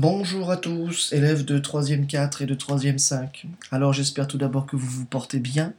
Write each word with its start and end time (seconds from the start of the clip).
Bonjour 0.00 0.52
à 0.52 0.56
tous, 0.56 1.12
élèves 1.12 1.44
de 1.44 1.58
3e 1.58 2.06
4 2.06 2.42
et 2.42 2.46
de 2.46 2.54
3e 2.54 2.98
5. 2.98 3.46
Alors 3.72 3.92
j'espère 3.92 4.28
tout 4.28 4.38
d'abord 4.38 4.64
que 4.64 4.76
vous 4.76 4.86
vous 4.86 5.04
portez 5.04 5.40
bien, 5.40 5.74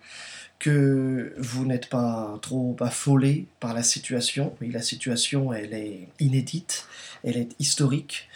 que 0.60 1.34
vous 1.38 1.66
n'êtes 1.66 1.88
pas 1.88 2.38
trop 2.42 2.76
affolés 2.82 3.48
par 3.62 3.74
la 3.74 3.82
situation. 3.82 4.54
Oui, 4.60 4.72
la 4.74 4.82
situation, 4.82 5.54
elle 5.54 5.74
est 5.74 6.10
inédite, 6.20 6.86
elle 7.24 7.38
est 7.38 7.56
historique, 7.60 8.28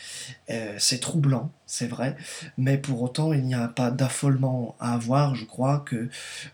euh, 0.50 0.74
c'est 0.78 1.02
troublant, 1.02 1.52
c'est 1.74 1.88
vrai, 1.88 2.16
mais 2.56 2.78
pour 2.78 3.02
autant, 3.02 3.34
il 3.34 3.46
n'y 3.46 3.56
a 3.56 3.68
pas 3.68 3.90
d'affolement 3.90 4.76
à 4.80 4.94
avoir. 4.94 5.34
Je 5.34 5.44
crois 5.44 5.80
que 5.80 6.08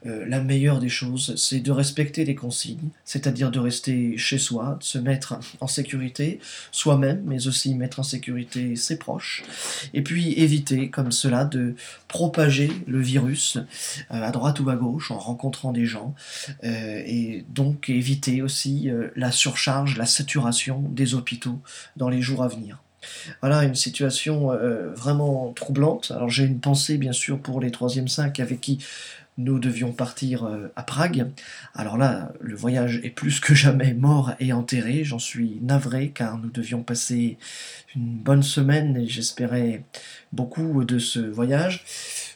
euh, 0.05 0.25
la 0.25 0.39
meilleure 0.39 0.79
des 0.79 0.87
choses, 0.87 1.35
c'est 1.35 1.59
de 1.59 1.73
respecter 1.73 2.23
les 2.23 2.35
consignes, 2.35 2.87
c'est-à-dire 3.03 3.51
de 3.51 3.59
rester 3.59 4.17
chez 4.17 4.37
soi, 4.37 4.77
de 4.79 4.83
se 4.85 4.97
mettre 4.97 5.37
en 5.59 5.67
sécurité 5.67 6.39
soi-même, 6.71 7.21
mais 7.25 7.47
aussi 7.47 7.75
mettre 7.75 7.99
en 7.99 8.03
sécurité 8.03 8.77
ses 8.77 8.97
proches, 8.97 9.43
et 9.93 10.03
puis 10.03 10.39
éviter, 10.39 10.89
comme 10.89 11.11
cela, 11.11 11.43
de 11.43 11.75
propager 12.07 12.71
le 12.87 13.01
virus 13.01 13.57
euh, 13.57 14.23
à 14.23 14.31
droite 14.31 14.61
ou 14.61 14.69
à 14.69 14.77
gauche 14.77 15.11
en 15.11 15.19
rencontrant 15.19 15.73
des 15.73 15.85
gens, 15.85 16.15
et 16.63 17.43
donc 17.49 17.89
éviter 17.89 18.41
aussi 18.41 18.89
la 19.17 19.33
surcharge, 19.33 19.97
la 19.97 20.05
saturation 20.05 20.81
des 20.87 21.13
hôpitaux 21.13 21.59
dans 21.97 22.07
les 22.07 22.21
jours 22.21 22.41
à 22.41 22.47
venir. 22.47 22.81
Voilà, 23.41 23.63
une 23.63 23.75
situation 23.75 24.51
euh, 24.51 24.91
vraiment 24.93 25.53
troublante. 25.53 26.11
Alors 26.15 26.29
j'ai 26.29 26.45
une 26.45 26.59
pensée 26.59 26.97
bien 26.97 27.13
sûr 27.13 27.39
pour 27.39 27.61
les 27.61 27.69
3e 27.69 28.07
5 28.07 28.39
avec 28.39 28.61
qui 28.61 28.79
nous 29.39 29.57
devions 29.57 29.93
partir 29.93 30.43
euh, 30.43 30.67
à 30.75 30.83
Prague. 30.83 31.27
Alors 31.73 31.97
là, 31.97 32.31
le 32.41 32.55
voyage 32.55 32.99
est 33.03 33.09
plus 33.09 33.39
que 33.39 33.55
jamais 33.55 33.93
mort 33.93 34.33
et 34.39 34.51
enterré. 34.51 35.03
J'en 35.05 35.17
suis 35.17 35.59
navré 35.61 36.09
car 36.09 36.37
nous 36.37 36.49
devions 36.49 36.83
passer 36.83 37.37
une 37.95 38.17
bonne 38.17 38.43
semaine 38.43 38.97
et 38.97 39.07
j'espérais 39.07 39.83
beaucoup 40.33 40.83
de 40.83 40.99
ce 40.99 41.19
voyage. 41.19 41.85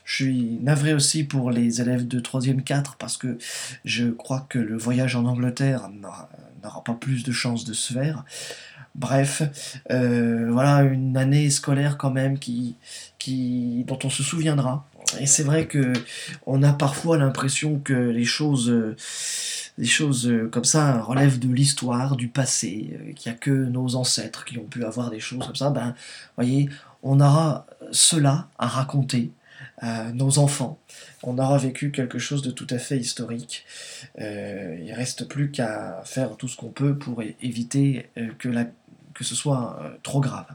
Je 0.05 0.15
suis 0.15 0.59
navré 0.61 0.93
aussi 0.93 1.25
pour 1.25 1.51
les 1.51 1.81
élèves 1.81 2.07
de 2.07 2.19
3e 2.19 2.63
4 2.63 2.95
parce 2.95 3.17
que 3.17 3.37
je 3.83 4.05
crois 4.05 4.45
que 4.49 4.59
le 4.59 4.77
voyage 4.77 5.15
en 5.15 5.25
Angleterre 5.25 5.89
n'aura 5.89 6.83
pas 6.85 6.93
plus 6.93 7.23
de 7.23 7.33
chances 7.33 7.65
de 7.65 7.73
se 7.73 7.93
faire. 7.93 8.23
Bref, 8.95 9.41
euh, 9.91 10.49
voilà 10.51 10.81
une 10.83 11.17
année 11.17 11.49
scolaire 11.49 11.97
quand 11.97 12.11
même 12.11 12.37
qui, 12.37 12.75
qui, 13.17 13.83
dont 13.87 13.99
on 14.03 14.09
se 14.09 14.21
souviendra. 14.21 14.87
Et 15.19 15.25
c'est 15.25 15.43
vrai 15.43 15.67
que 15.67 15.93
on 16.45 16.63
a 16.63 16.73
parfois 16.73 17.17
l'impression 17.17 17.79
que 17.79 17.93
les 17.93 18.25
choses, 18.25 18.73
les 19.77 19.85
choses 19.85 20.31
comme 20.51 20.63
ça 20.63 21.01
relèvent 21.01 21.39
de 21.39 21.49
l'histoire, 21.49 22.15
du 22.15 22.27
passé, 22.27 22.97
qu'il 23.15 23.31
n'y 23.31 23.35
a 23.35 23.39
que 23.39 23.51
nos 23.51 23.95
ancêtres 23.95 24.45
qui 24.45 24.57
ont 24.57 24.65
pu 24.65 24.83
avoir 24.85 25.11
des 25.11 25.19
choses 25.19 25.45
comme 25.45 25.55
ça. 25.55 25.69
Ben, 25.69 25.93
voyez, 26.35 26.69
on 27.03 27.19
aura 27.19 27.67
cela 27.91 28.47
à 28.57 28.67
raconter 28.67 29.31
à 29.77 30.11
nos 30.13 30.39
enfants. 30.39 30.79
On 31.23 31.37
aura 31.37 31.57
vécu 31.57 31.91
quelque 31.91 32.19
chose 32.19 32.41
de 32.41 32.51
tout 32.51 32.67
à 32.69 32.77
fait 32.77 32.97
historique. 32.97 33.65
Euh, 34.19 34.77
il 34.81 34.93
reste 34.93 35.27
plus 35.27 35.51
qu'à 35.51 36.01
faire 36.05 36.35
tout 36.37 36.47
ce 36.47 36.55
qu'on 36.55 36.69
peut 36.69 36.95
pour 36.97 37.21
éviter 37.41 38.09
euh, 38.17 38.29
que 38.39 38.49
la 38.49 38.65
que 39.13 39.23
ce 39.23 39.35
soit 39.35 39.79
euh, 39.81 39.89
trop 40.03 40.19
grave. 40.19 40.47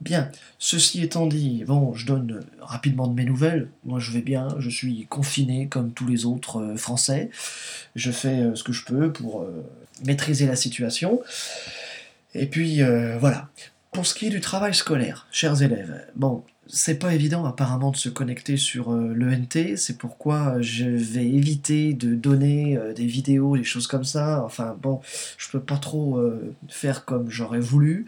Bien, 0.00 0.30
ceci 0.58 1.02
étant 1.02 1.26
dit, 1.26 1.64
bon, 1.66 1.94
je 1.94 2.06
donne 2.06 2.44
rapidement 2.60 3.06
de 3.06 3.14
mes 3.14 3.24
nouvelles. 3.24 3.70
Moi, 3.84 3.98
je 3.98 4.12
vais 4.12 4.20
bien, 4.20 4.48
je 4.58 4.68
suis 4.68 5.06
confiné 5.06 5.68
comme 5.68 5.92
tous 5.92 6.06
les 6.06 6.26
autres 6.26 6.60
euh, 6.60 6.76
Français. 6.76 7.30
Je 7.94 8.10
fais 8.10 8.40
euh, 8.40 8.54
ce 8.54 8.62
que 8.62 8.72
je 8.72 8.84
peux 8.84 9.10
pour 9.10 9.46
maîtriser 10.04 10.46
la 10.46 10.56
situation. 10.56 11.22
Et 12.34 12.46
puis, 12.46 12.82
voilà. 13.18 13.48
Pour 13.92 14.04
ce 14.04 14.14
qui 14.14 14.26
est 14.26 14.30
du 14.30 14.42
travail 14.42 14.74
scolaire, 14.74 15.26
chers 15.32 15.62
élèves, 15.62 16.04
bon, 16.16 16.44
c'est 16.68 16.98
pas 16.98 17.14
évident 17.14 17.44
apparemment 17.44 17.90
de 17.90 17.96
se 17.96 18.08
connecter 18.08 18.56
sur 18.56 18.92
euh, 18.92 19.12
l'ENT, 19.14 19.76
c'est 19.76 19.98
pourquoi 19.98 20.60
je 20.60 20.86
vais 20.86 21.26
éviter 21.26 21.94
de 21.94 22.14
donner 22.14 22.76
euh, 22.76 22.92
des 22.92 23.06
vidéos, 23.06 23.56
des 23.56 23.64
choses 23.64 23.86
comme 23.86 24.04
ça. 24.04 24.42
Enfin 24.44 24.76
bon, 24.80 25.00
je 25.38 25.48
peux 25.50 25.60
pas 25.60 25.78
trop 25.78 26.18
euh, 26.18 26.54
faire 26.68 27.04
comme 27.04 27.30
j'aurais 27.30 27.60
voulu. 27.60 28.06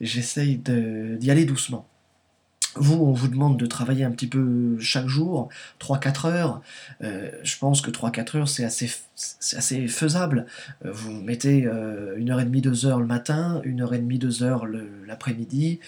J'essaye 0.00 0.56
d'y 0.56 1.30
aller 1.30 1.44
doucement. 1.44 1.89
Vous, 2.76 2.94
on 2.94 3.12
vous 3.12 3.26
demande 3.26 3.58
de 3.58 3.66
travailler 3.66 4.04
un 4.04 4.12
petit 4.12 4.28
peu 4.28 4.78
chaque 4.78 5.08
jour, 5.08 5.48
3-4 5.80 6.28
heures. 6.28 6.62
Euh, 7.02 7.28
je 7.42 7.58
pense 7.58 7.80
que 7.80 7.90
3-4 7.90 8.36
heures, 8.36 8.48
c'est 8.48 8.64
assez, 8.64 8.88
assez 9.56 9.88
faisable. 9.88 10.46
Euh, 10.84 10.92
vous 10.92 11.12
mettez 11.12 11.66
euh, 11.66 12.14
une 12.16 12.30
heure 12.30 12.40
et 12.40 12.44
demie, 12.44 12.60
deux 12.60 12.86
heures 12.86 13.00
le 13.00 13.06
matin, 13.06 13.60
une 13.64 13.80
heure 13.80 13.92
et 13.92 13.98
demie, 13.98 14.18
deux 14.18 14.44
heures 14.44 14.66
l'après-midi, 15.06 15.80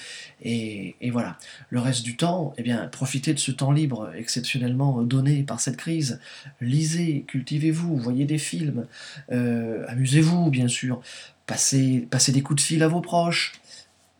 et, 0.42 0.97
et, 1.00 1.10
voilà. 1.10 1.38
Le 1.71 1.78
reste 1.78 2.03
du 2.03 2.16
temps, 2.16 2.53
eh 2.59 2.65
bien, 2.65 2.88
profitez 2.88 3.32
de 3.32 3.38
ce 3.38 3.53
temps 3.53 3.71
libre 3.71 4.10
exceptionnellement 4.16 5.03
donné 5.03 5.44
par 5.44 5.60
cette 5.60 5.76
crise. 5.76 6.19
Lisez, 6.60 7.25
cultivez-vous, 7.28 7.97
voyez 7.97 8.25
des 8.25 8.38
films, 8.38 8.87
amusez-vous, 9.31 10.50
bien 10.50 10.66
sûr. 10.66 11.00
Passez, 11.47 12.06
passez 12.10 12.32
des 12.32 12.41
coups 12.41 12.62
de 12.62 12.66
fil 12.66 12.82
à 12.82 12.88
vos 12.88 13.00
proches, 13.00 13.53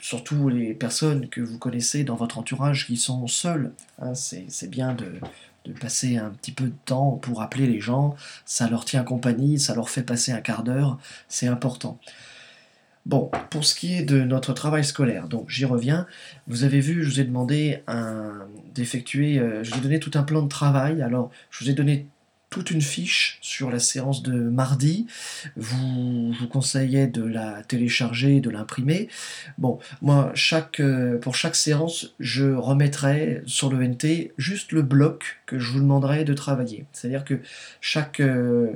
surtout 0.03 0.49
les 0.49 0.75
personnes 0.75 1.29
que 1.29 1.41
vous 1.41 1.59
connaissez 1.59 2.03
dans 2.03 2.17
votre 2.17 2.37
entourage 2.37 2.87
qui 2.87 2.97
sont 2.97 3.27
seules. 3.29 3.73
Hein, 4.01 4.15
c'est 4.15 4.69
bien 4.69 4.95
de, 4.95 5.73
passer 5.81 6.17
un 6.19 6.31
petit 6.31 6.51
peu 6.51 6.65
de 6.65 6.75
temps 6.85 7.13
pour 7.13 7.41
appeler 7.41 7.69
les 7.69 7.81
gens, 7.81 8.17
ça 8.45 8.69
leur 8.69 8.85
tient 8.85 9.05
compagnie, 9.05 9.61
ça 9.61 9.77
leur 9.77 9.89
fait 9.89 10.03
passer 10.03 10.33
un 10.33 10.41
quart 10.41 10.65
d'heure, 10.65 10.99
c'est 11.29 11.47
important. 11.47 11.99
Bon, 13.07 13.31
pour 13.51 13.65
ce 13.65 13.75
qui 13.75 13.95
est 13.95 14.03
de 14.03 14.23
notre 14.23 14.53
travail 14.53 14.85
scolaire, 14.85 15.29
donc 15.29 15.51
j'y 15.51 15.65
reviens. 15.65 16.07
Vous 16.49 16.65
avez 16.65 16.81
vu, 16.81 17.05
je 17.05 17.11
vous 17.11 17.21
ai 17.21 17.25
demandé 17.25 17.83
d'effectuer, 18.75 19.39
euh, 19.39 19.63
je 19.63 19.71
vous 19.71 19.79
ai 19.79 19.81
donné 19.81 20.01
tout 20.01 20.13
un 20.15 20.23
plan 20.25 20.43
de 20.43 20.49
travail. 20.49 21.01
Alors, 21.03 21.31
je 21.51 21.65
vous 21.65 21.71
ai 21.71 21.75
donné 21.75 22.07
toute 22.53 22.71
une 22.71 22.83
fiche 22.83 23.39
sur 23.41 23.71
la 23.71 23.79
séance 23.79 24.23
de 24.23 24.35
mardi. 24.35 25.07
Vous, 25.57 26.33
vous 26.33 26.49
conseillais 26.49 27.07
de 27.07 27.25
la 27.25 27.63
télécharger, 27.63 28.41
de 28.41 28.51
l'imprimer. 28.51 29.09
Bon, 29.57 29.79
moi, 30.03 30.31
chaque, 30.35 30.79
euh, 30.79 31.19
pour 31.19 31.35
chaque 31.35 31.57
séance, 31.57 32.15
je 32.21 32.53
remettrai 32.53 33.43
sur 33.47 33.73
le 33.73 33.83
NT 33.83 34.33
juste 34.37 34.73
le 34.73 34.83
bloc 34.83 35.41
que 35.47 35.59
je 35.59 35.73
vous 35.73 35.81
demanderai 35.81 36.25
de 36.25 36.35
travailler. 36.35 36.85
C'est-à-dire 36.93 37.25
que 37.25 37.41
chaque, 37.81 38.21
euh, 38.21 38.75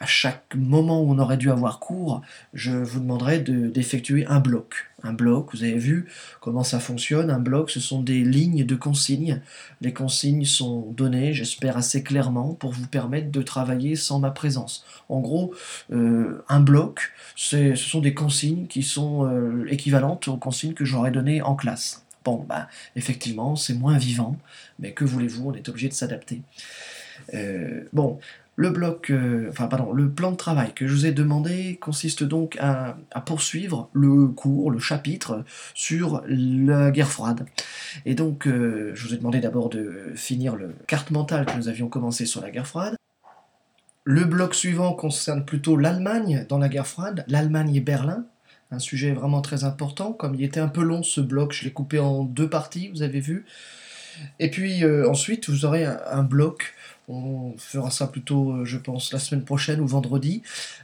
à 0.00 0.06
chaque 0.06 0.54
moment 0.54 1.02
où 1.02 1.12
on 1.12 1.18
aurait 1.18 1.36
dû 1.36 1.50
avoir 1.50 1.78
cours, 1.78 2.22
je 2.54 2.72
vous 2.72 3.00
demanderai 3.00 3.40
d'effectuer 3.40 4.26
un 4.28 4.40
bloc 4.40 4.90
un 5.02 5.12
bloc, 5.12 5.54
vous 5.54 5.62
avez 5.62 5.78
vu 5.78 6.06
comment 6.40 6.64
ça 6.64 6.80
fonctionne. 6.80 7.30
Un 7.30 7.38
bloc, 7.38 7.70
ce 7.70 7.80
sont 7.80 8.02
des 8.02 8.22
lignes 8.22 8.64
de 8.64 8.74
consignes. 8.74 9.40
Les 9.80 9.92
consignes 9.92 10.44
sont 10.44 10.92
données, 10.92 11.32
j'espère 11.32 11.76
assez 11.76 12.02
clairement, 12.02 12.54
pour 12.54 12.72
vous 12.72 12.86
permettre 12.86 13.09
de 13.18 13.42
travailler 13.42 13.96
sans 13.96 14.20
ma 14.20 14.30
présence. 14.30 14.84
En 15.10 15.20
gros, 15.20 15.52
euh, 15.92 16.42
un 16.48 16.60
bloc, 16.60 17.12
ce 17.34 17.74
sont 17.74 18.00
des 18.00 18.14
consignes 18.14 18.66
qui 18.68 18.82
sont 18.82 19.26
euh, 19.26 19.66
équivalentes 19.68 20.28
aux 20.28 20.36
consignes 20.36 20.74
que 20.74 20.84
j'aurais 20.84 21.10
données 21.10 21.42
en 21.42 21.56
classe. 21.56 22.04
Bon, 22.24 22.44
bah, 22.48 22.68
effectivement, 22.96 23.56
c'est 23.56 23.74
moins 23.74 23.98
vivant, 23.98 24.36
mais 24.78 24.92
que 24.92 25.04
voulez-vous, 25.04 25.48
on 25.48 25.54
est 25.54 25.68
obligé 25.68 25.88
de 25.88 25.94
s'adapter. 25.94 26.42
Euh, 27.34 27.82
bon, 27.92 28.20
le 28.56 28.70
bloc, 28.70 29.12
enfin 29.48 29.66
pardon, 29.66 29.92
le 29.92 30.10
plan 30.10 30.30
de 30.30 30.36
travail 30.36 30.74
que 30.74 30.86
je 30.86 30.92
vous 30.92 31.06
ai 31.06 31.12
demandé 31.12 31.78
consiste 31.80 32.22
donc 32.22 32.58
à, 32.60 32.96
poursuivre 33.24 33.88
le 33.94 34.26
cours, 34.28 34.70
le 34.70 34.78
chapitre 34.78 35.44
sur 35.74 36.22
la 36.26 36.90
guerre 36.90 37.10
froide. 37.10 37.46
Et 38.04 38.14
donc, 38.14 38.46
je 38.46 39.02
vous 39.02 39.14
ai 39.14 39.16
demandé 39.16 39.40
d'abord 39.40 39.70
de 39.70 40.12
finir 40.14 40.56
le 40.56 40.74
carte 40.86 41.10
mentale 41.10 41.46
que 41.46 41.56
nous 41.56 41.68
avions 41.68 41.88
commencé 41.88 42.26
sur 42.26 42.42
la 42.42 42.50
guerre 42.50 42.66
froide. 42.66 42.99
Le 44.04 44.24
bloc 44.24 44.54
suivant 44.54 44.94
concerne 44.94 45.44
plutôt 45.44 45.76
l'Allemagne 45.76 46.46
dans 46.48 46.58
la 46.58 46.68
guerre 46.68 46.86
froide, 46.86 47.24
l'Allemagne 47.28 47.74
et 47.74 47.80
Berlin. 47.80 48.24
Un 48.70 48.78
sujet 48.78 49.12
vraiment 49.12 49.42
très 49.42 49.64
important. 49.64 50.12
Comme 50.12 50.34
il 50.34 50.42
était 50.42 50.60
un 50.60 50.68
peu 50.68 50.82
long 50.82 51.02
ce 51.02 51.20
bloc, 51.20 51.52
je 51.52 51.64
l'ai 51.64 51.72
coupé 51.72 51.98
en 51.98 52.24
deux 52.24 52.48
parties, 52.48 52.88
vous 52.88 53.02
avez 53.02 53.20
vu. 53.20 53.44
Et 54.38 54.50
puis 54.50 54.84
euh, 54.84 55.08
ensuite, 55.08 55.50
vous 55.50 55.64
aurez 55.64 55.84
un 55.84 56.22
bloc 56.22 56.74
on 57.12 57.54
fera 57.58 57.90
ça 57.90 58.06
plutôt, 58.06 58.52
euh, 58.52 58.64
je 58.64 58.78
pense, 58.78 59.12
la 59.12 59.18
semaine 59.18 59.44
prochaine 59.44 59.80
ou 59.80 59.86
vendredi, 59.88 60.42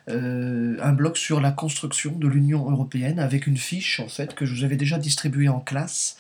euh, 0.09 0.77
un 0.83 0.93
bloc 0.93 1.17
sur 1.17 1.41
la 1.41 1.53
construction 1.53 2.19
de 2.19 2.27
l'Union 2.27 2.69
européenne 2.69 3.21
avec 3.21 3.47
une 3.47 3.57
fiche 3.57 4.01
en 4.01 4.09
fait 4.09 4.35
que 4.35 4.45
je 4.45 4.53
vous 4.53 4.65
avais 4.65 4.75
déjà 4.75 4.99
distribuée 4.99 5.49
en 5.49 5.61
classe 5.61 6.17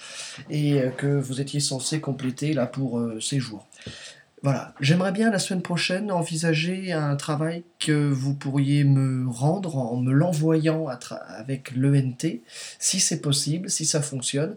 et 0.48 0.80
que 0.96 1.08
vous 1.08 1.40
étiez 1.40 1.58
censé 1.58 2.00
compléter 2.00 2.52
là 2.52 2.66
pour 2.66 3.02
ces 3.20 3.40
jours. 3.40 3.66
J'aimerais 4.80 5.12
bien 5.12 5.30
la 5.30 5.38
semaine 5.38 5.62
prochaine 5.62 6.12
envisager 6.12 6.92
un 6.92 7.16
travail 7.16 7.64
que 7.78 7.92
vous 7.92 8.34
pourriez 8.34 8.84
me 8.84 9.28
rendre 9.28 9.76
en 9.78 9.96
me 9.96 10.12
l'envoyant 10.12 10.86
avec 11.28 11.72
l'ENT, 11.76 12.40
si 12.78 13.00
c'est 13.00 13.20
possible, 13.20 13.70
si 13.70 13.84
ça 13.84 14.02
fonctionne. 14.02 14.56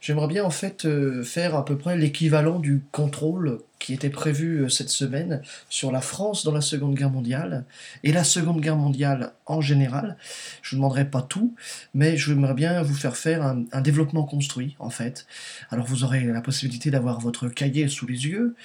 J'aimerais 0.00 0.28
bien 0.28 0.44
en 0.44 0.50
fait 0.50 0.86
faire 1.22 1.54
à 1.54 1.64
peu 1.64 1.76
près 1.76 1.96
l'équivalent 1.96 2.58
du 2.58 2.82
contrôle 2.92 3.58
qui 3.78 3.94
était 3.94 4.10
prévu 4.10 4.62
euh, 4.62 4.68
cette 4.68 4.90
semaine 4.90 5.40
sur 5.68 5.92
la 5.92 6.00
France 6.00 6.44
dans 6.44 6.52
la 6.52 6.60
Seconde 6.60 6.94
Guerre 6.94 7.10
mondiale 7.10 7.64
et 8.02 8.12
la 8.12 8.24
Seconde 8.24 8.60
Guerre 8.60 8.76
mondiale 8.76 9.32
en 9.46 9.60
général. 9.60 10.16
Je 10.62 10.74
ne 10.74 10.80
demanderai 10.80 11.04
pas 11.04 11.22
tout, 11.22 11.54
mais 11.94 12.16
j'aimerais 12.16 12.54
bien 12.54 12.82
vous 12.82 12.94
faire 12.94 13.16
faire 13.16 13.42
un, 13.42 13.80
développement 13.80 14.24
construit 14.24 14.76
en 14.78 14.90
fait. 14.90 15.26
Alors 15.70 15.86
vous 15.86 16.04
aurez 16.04 16.24
la 16.24 16.40
possibilité 16.40 16.90
d'avoir 16.90 17.20
votre 17.20 17.48
cahier 17.48 17.88
sous 17.88 18.06
les 18.06 18.26
yeux, 18.26 18.56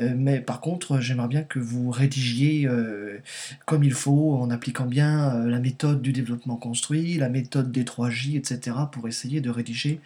euh, 0.00 0.14
mais 0.16 0.40
par 0.40 0.60
contre 0.60 1.00
j'aimerais 1.00 1.28
bien 1.28 1.42
que 1.42 1.58
vous 1.58 1.90
rédigiez 1.90 2.66
euh, 2.66 3.18
comme 3.66 3.84
il 3.84 3.92
faut 3.92 4.34
en 4.34 4.50
appliquant 4.50 4.86
bien 4.86 5.44
la 5.44 5.58
méthode 5.58 6.02
du 6.02 6.12
développement 6.12 6.56
construit, 6.56 7.18
la 7.18 7.28
méthode 7.28 7.70
des 7.70 7.84
3J, 7.84 8.36
etc. 8.36 8.76
pour 8.90 9.06
essayer 9.08 9.40
de 9.40 9.50
rédiger 9.50 10.00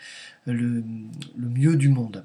le 0.46 0.82
mieux 1.36 1.76
du 1.76 1.88
monde. 1.88 2.24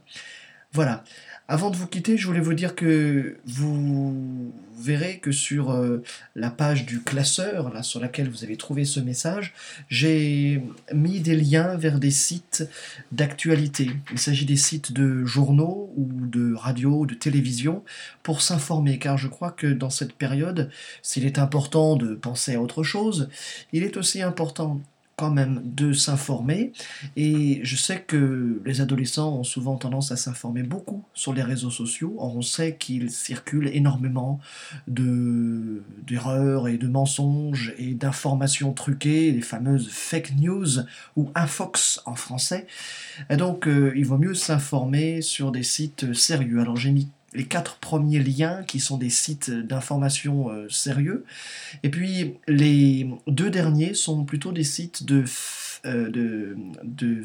Voilà. 0.73 1.03
Avant 1.51 1.69
de 1.69 1.75
vous 1.75 1.87
quitter, 1.87 2.17
je 2.17 2.27
voulais 2.27 2.39
vous 2.39 2.53
dire 2.53 2.75
que 2.75 3.35
vous 3.45 4.53
verrez 4.79 5.17
que 5.17 5.33
sur 5.33 5.71
euh, 5.71 6.01
la 6.33 6.49
page 6.49 6.85
du 6.85 7.01
classeur, 7.01 7.73
là, 7.73 7.83
sur 7.83 7.99
laquelle 7.99 8.29
vous 8.29 8.45
avez 8.45 8.55
trouvé 8.55 8.85
ce 8.85 9.01
message, 9.01 9.53
j'ai 9.89 10.63
mis 10.93 11.19
des 11.19 11.35
liens 11.35 11.75
vers 11.75 11.99
des 11.99 12.09
sites 12.09 12.69
d'actualité. 13.11 13.91
Il 14.13 14.17
s'agit 14.17 14.45
des 14.45 14.55
sites 14.55 14.93
de 14.93 15.25
journaux 15.25 15.91
ou 15.97 16.07
de 16.25 16.53
radio, 16.53 17.05
de 17.05 17.15
télévision, 17.15 17.83
pour 18.23 18.41
s'informer, 18.41 18.97
car 18.97 19.17
je 19.17 19.27
crois 19.27 19.51
que 19.51 19.67
dans 19.67 19.89
cette 19.89 20.13
période, 20.13 20.69
s'il 21.01 21.25
est 21.25 21.37
important 21.37 21.97
de 21.97 22.15
penser 22.15 22.55
à 22.55 22.61
autre 22.61 22.81
chose, 22.81 23.27
il 23.73 23.83
est 23.83 23.97
aussi 23.97 24.21
important 24.21 24.79
même 25.29 25.61
de 25.63 25.93
s'informer. 25.93 26.73
Et 27.15 27.59
je 27.63 27.75
sais 27.75 28.01
que 28.01 28.61
les 28.65 28.81
adolescents 28.81 29.37
ont 29.37 29.43
souvent 29.43 29.77
tendance 29.77 30.11
à 30.11 30.15
s'informer 30.15 30.63
beaucoup 30.63 31.03
sur 31.13 31.33
les 31.33 31.43
réseaux 31.43 31.69
sociaux. 31.69 32.15
On 32.19 32.41
sait 32.41 32.75
qu'il 32.75 33.11
circule 33.11 33.69
énormément 33.73 34.39
de, 34.87 35.83
d'erreurs 36.07 36.67
et 36.67 36.77
de 36.77 36.87
mensonges 36.87 37.73
et 37.77 37.93
d'informations 37.93 38.73
truquées, 38.73 39.31
les 39.31 39.41
fameuses 39.41 39.89
fake 39.89 40.33
news 40.39 40.79
ou 41.15 41.29
infox 41.35 42.01
en 42.05 42.15
français. 42.15 42.67
Et 43.29 43.37
donc, 43.37 43.67
euh, 43.67 43.93
il 43.95 44.05
vaut 44.05 44.17
mieux 44.17 44.33
s'informer 44.33 45.21
sur 45.21 45.51
des 45.51 45.63
sites 45.63 46.13
sérieux. 46.13 46.59
Alors, 46.59 46.77
j'ai 46.77 46.91
mis 46.91 47.09
les 47.33 47.45
quatre 47.45 47.77
premiers 47.77 48.19
liens 48.19 48.63
qui 48.63 48.79
sont 48.79 48.97
des 48.97 49.09
sites 49.09 49.49
d'information 49.49 50.49
euh, 50.49 50.67
sérieux. 50.69 51.25
Et 51.83 51.89
puis 51.89 52.35
les 52.47 53.07
deux 53.27 53.49
derniers 53.49 53.93
sont 53.93 54.25
plutôt 54.25 54.51
des 54.51 54.63
sites 54.63 55.05
de, 55.05 55.23
euh, 55.85 56.09
de, 56.09 57.23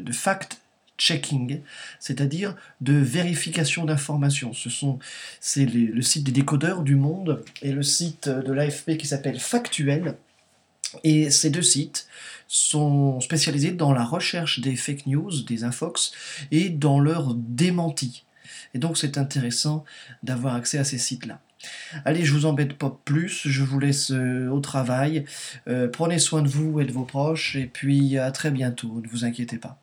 de 0.00 0.12
fact-checking, 0.12 1.60
c'est-à-dire 2.00 2.56
de 2.80 2.94
vérification 2.94 3.84
d'informations. 3.84 4.54
Ce 4.54 4.70
sont 4.70 4.98
c'est 5.40 5.66
le 5.66 6.02
site 6.02 6.24
des 6.24 6.32
décodeurs 6.32 6.82
du 6.82 6.96
Monde 6.96 7.44
et 7.60 7.72
le 7.72 7.82
site 7.82 8.28
de 8.28 8.52
l'AFP 8.52 8.96
qui 8.96 9.06
s'appelle 9.06 9.38
Factuel. 9.38 10.16
Et 11.04 11.30
ces 11.30 11.48
deux 11.48 11.62
sites 11.62 12.06
sont 12.48 13.18
spécialisés 13.20 13.72
dans 13.72 13.94
la 13.94 14.04
recherche 14.04 14.60
des 14.60 14.76
fake 14.76 15.06
news, 15.06 15.42
des 15.42 15.64
infox, 15.64 16.12
et 16.50 16.68
dans 16.68 17.00
leur 17.00 17.34
démenti. 17.34 18.24
Et 18.74 18.78
donc 18.78 18.98
c'est 18.98 19.18
intéressant 19.18 19.84
d'avoir 20.22 20.54
accès 20.54 20.78
à 20.78 20.84
ces 20.84 20.98
sites-là. 20.98 21.40
Allez, 22.04 22.24
je 22.24 22.32
vous 22.32 22.46
embête 22.46 22.74
pas 22.74 22.98
plus, 23.04 23.48
je 23.48 23.62
vous 23.62 23.78
laisse 23.78 24.10
euh, 24.10 24.48
au 24.48 24.60
travail. 24.60 25.24
Euh, 25.68 25.88
prenez 25.88 26.18
soin 26.18 26.42
de 26.42 26.48
vous 26.48 26.80
et 26.80 26.84
de 26.84 26.92
vos 26.92 27.04
proches, 27.04 27.56
et 27.56 27.66
puis 27.66 28.18
à 28.18 28.30
très 28.32 28.50
bientôt, 28.50 29.00
ne 29.02 29.08
vous 29.08 29.24
inquiétez 29.24 29.58
pas. 29.58 29.81